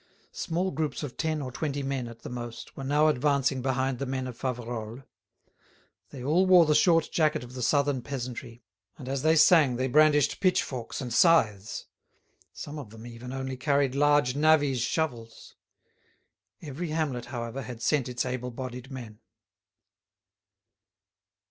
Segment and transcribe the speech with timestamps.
[0.31, 4.07] Small groups of ten or twenty men at the most were now advancing behind the
[4.07, 5.03] men of Faverolles.
[6.09, 8.63] They all wore the short jacket of the Southern peasantry,
[8.97, 11.85] and as they sang they brandished pitchforks and scythes.
[12.51, 15.53] Some of them even only carried large navvies' shovels.
[16.63, 19.19] Every hamlet, however, had sent its able bodied men.